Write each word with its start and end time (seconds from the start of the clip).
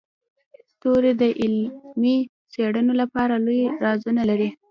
ستوري 0.69 1.11
د 1.21 1.23
علمي 1.41 2.17
څیړنو 2.51 2.93
لپاره 3.01 3.33
لوی 3.45 3.61
رازونه 3.83 4.21
لري. 4.29 4.49